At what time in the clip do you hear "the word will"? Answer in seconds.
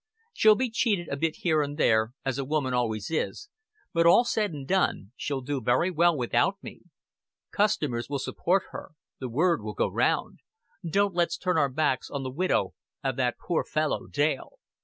9.19-9.75